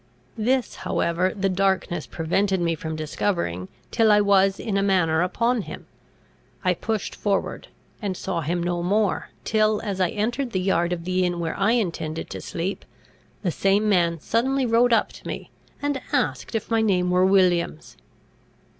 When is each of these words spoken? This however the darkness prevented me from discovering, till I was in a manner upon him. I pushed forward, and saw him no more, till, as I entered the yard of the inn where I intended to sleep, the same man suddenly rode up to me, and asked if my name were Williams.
This 0.39 0.77
however 0.77 1.31
the 1.31 1.47
darkness 1.47 2.07
prevented 2.07 2.59
me 2.59 2.73
from 2.73 2.95
discovering, 2.95 3.67
till 3.91 4.11
I 4.11 4.19
was 4.19 4.59
in 4.59 4.75
a 4.75 4.81
manner 4.81 5.21
upon 5.21 5.61
him. 5.61 5.85
I 6.63 6.73
pushed 6.73 7.13
forward, 7.15 7.67
and 8.01 8.17
saw 8.17 8.41
him 8.41 8.63
no 8.63 8.81
more, 8.81 9.29
till, 9.43 9.79
as 9.81 10.01
I 10.01 10.09
entered 10.09 10.53
the 10.53 10.59
yard 10.59 10.91
of 10.91 11.05
the 11.05 11.23
inn 11.23 11.39
where 11.39 11.55
I 11.55 11.73
intended 11.73 12.31
to 12.31 12.41
sleep, 12.41 12.83
the 13.43 13.51
same 13.51 13.87
man 13.87 14.19
suddenly 14.19 14.65
rode 14.65 14.91
up 14.91 15.11
to 15.13 15.27
me, 15.27 15.51
and 15.83 16.01
asked 16.11 16.55
if 16.55 16.71
my 16.71 16.81
name 16.81 17.11
were 17.11 17.23
Williams. 17.23 17.95